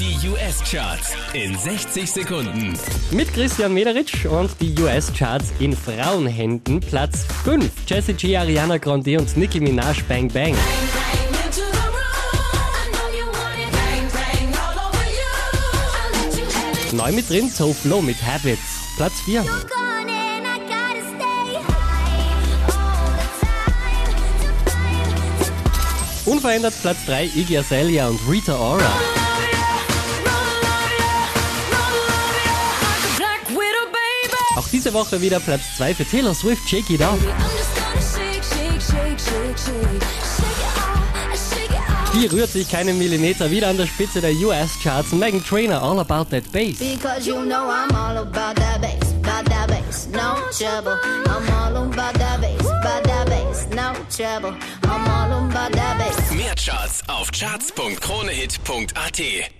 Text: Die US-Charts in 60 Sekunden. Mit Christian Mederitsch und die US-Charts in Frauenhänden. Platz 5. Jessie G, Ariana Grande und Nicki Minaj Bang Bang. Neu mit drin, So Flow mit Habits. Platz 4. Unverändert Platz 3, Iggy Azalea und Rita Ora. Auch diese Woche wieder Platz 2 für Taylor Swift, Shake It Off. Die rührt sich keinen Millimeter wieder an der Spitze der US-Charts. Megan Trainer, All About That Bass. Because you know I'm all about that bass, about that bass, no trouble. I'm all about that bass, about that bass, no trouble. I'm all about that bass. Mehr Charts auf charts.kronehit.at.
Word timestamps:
Die 0.00 0.16
US-Charts 0.30 1.12
in 1.34 1.54
60 1.58 2.10
Sekunden. 2.10 2.72
Mit 3.10 3.34
Christian 3.34 3.74
Mederitsch 3.74 4.24
und 4.24 4.50
die 4.58 4.74
US-Charts 4.80 5.52
in 5.58 5.76
Frauenhänden. 5.76 6.80
Platz 6.80 7.26
5. 7.44 7.70
Jessie 7.86 8.14
G, 8.14 8.34
Ariana 8.34 8.78
Grande 8.78 9.18
und 9.18 9.36
Nicki 9.36 9.60
Minaj 9.60 10.02
Bang 10.08 10.28
Bang. 10.28 10.56
Neu 16.92 17.12
mit 17.12 17.28
drin, 17.28 17.50
So 17.50 17.74
Flow 17.74 18.00
mit 18.00 18.16
Habits. 18.24 18.94
Platz 18.96 19.20
4. 19.26 19.44
Unverändert 26.24 26.72
Platz 26.80 27.04
3, 27.04 27.24
Iggy 27.36 27.58
Azalea 27.58 28.08
und 28.08 28.18
Rita 28.26 28.56
Ora. 28.56 29.19
Auch 34.60 34.68
diese 34.68 34.92
Woche 34.92 35.22
wieder 35.22 35.40
Platz 35.40 35.62
2 35.78 35.94
für 35.94 36.04
Taylor 36.04 36.34
Swift, 36.34 36.68
Shake 36.68 36.90
It 36.90 37.00
Off. 37.00 37.18
Die 42.12 42.26
rührt 42.26 42.50
sich 42.50 42.70
keinen 42.70 42.98
Millimeter 42.98 43.50
wieder 43.50 43.68
an 43.68 43.78
der 43.78 43.86
Spitze 43.86 44.20
der 44.20 44.34
US-Charts. 44.34 45.12
Megan 45.12 45.42
Trainer, 45.42 45.82
All 45.82 45.98
About 45.98 46.26
That 46.28 46.52
Bass. 46.52 46.76
Because 46.78 47.26
you 47.26 47.42
know 47.42 47.70
I'm 47.70 47.90
all 47.94 48.18
about 48.18 48.54
that 48.56 48.82
bass, 48.82 49.14
about 49.22 49.48
that 49.48 49.68
bass, 49.68 50.06
no 50.12 50.36
trouble. 50.52 50.98
I'm 51.24 51.48
all 51.54 51.74
about 51.84 52.18
that 52.18 52.42
bass, 52.42 52.60
about 52.60 53.02
that 53.04 53.30
bass, 53.30 53.66
no 53.70 53.94
trouble. 54.14 54.54
I'm 54.82 55.08
all 55.08 55.32
about 55.48 55.72
that 55.72 55.96
bass. 55.96 56.30
Mehr 56.32 56.54
Charts 56.54 57.02
auf 57.08 57.32
charts.kronehit.at. 57.32 59.59